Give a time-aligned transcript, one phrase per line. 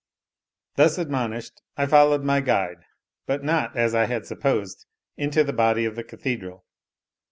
[0.77, 2.85] Thus admonished, I followed my guide,
[3.27, 6.65] but not, as I had supposed, into the body of the cathedral.